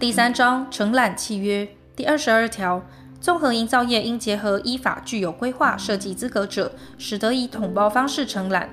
[0.00, 2.82] 第三章承揽契约第二十二条，
[3.20, 8.70] 综合营造业应结合依法具有规划设计资格者，使得以统包方式承揽。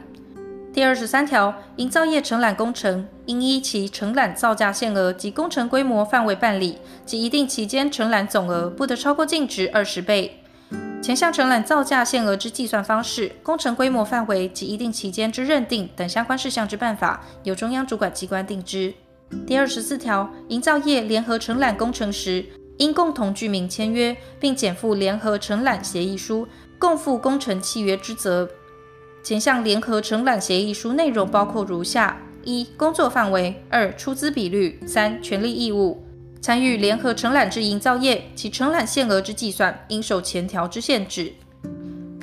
[0.71, 10.41] 第二十三条，营造业承揽工程应依其承揽造价限额及工程规模范围办理，即一定期间承揽总额不得超过净值二十倍。
[11.01, 18.93] 前项承揽造价限额之计算方式、工程规模范围及一定期间之认定等相关事项之办法，由中央主管机关定之。
[19.45, 22.45] 第二十四条，营造业联合承揽工程时，
[22.77, 28.49] 应共同具名签约，并减负联合承揽协议书，共负工程契约之责。
[29.23, 36.03] 前项联合承揽协议书内容包括如下：一、工作范围；二、出资比率；三、权利义务。
[36.39, 41.33] 参与联合承揽之营造业，其承揽限额之计算，应受前条之限制。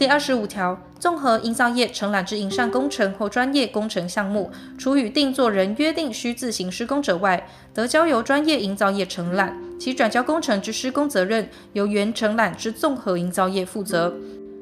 [0.04, 14.14] 第二十五条，综合营造业承揽之营缮工程或专业工程项目，除与定作人约定需自行施工者外，得交由专业营造业承揽，其转交工程之施工责任由原承揽之综合营造业负责，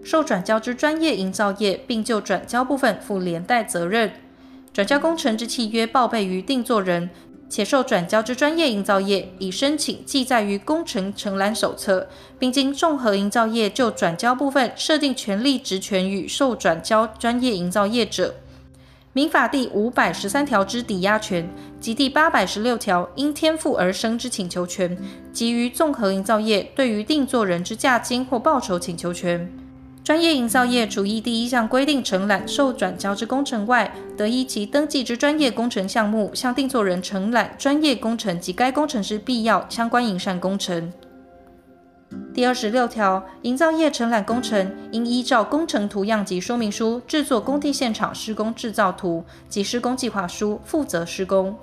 [0.04, 4.12] 受转交之专业营造业并就转交部分负连带责任。
[4.72, 7.10] 转交工程之契约报备于定作人。
[7.52, 12.08] 且受转交之专业营造业已申请记载于工程承揽手册，
[12.38, 18.36] 并经综合营造业就转交部分设定权利职权与受转交专业营造业者，
[19.12, 21.46] 民法第五百十三条之抵押权
[21.78, 24.96] 及第八百十六条因天赋而生之请求权，
[25.30, 29.61] 及于综合营造业对于定作人之价金或报酬请求权。
[30.04, 40.92] 专业营造业除依第一项规定承揽受转交之工程外，得依其登记之专业工程项目向定作人承揽专业工程及该工程之必要相关营缮工程。
[42.34, 51.56] 第二十六条，营造业承揽工程应依照工程图样及说明书制作工地现场施工制造图及施工计划书，负责施工。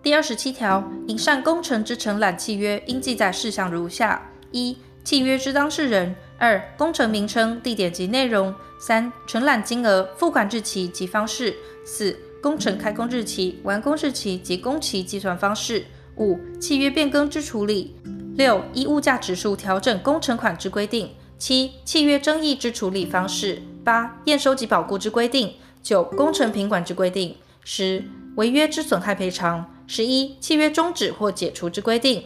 [0.00, 6.14] 第二十七条，营缮工程之承揽契约应记载事项如下：一、契约之当事人。
[6.42, 11.54] 二、工程名称、地点及内容；三、承揽金额、付款日期及方式；
[11.86, 15.84] 四、工程开工日期、完工日期及工期计算方式；
[16.16, 17.94] 五、契约变更之处理；
[18.34, 25.50] 六、依物价指数调整工程款之规定；七、契约争议之处理方式；八、验收及保固之规定；
[25.80, 28.02] 九、工程品管之规定；十、
[28.34, 32.24] 违约之损害赔偿；十一、契约终止或解除之规定。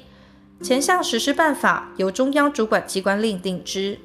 [0.62, 3.98] 前项实施办法由中央主管机关另定之。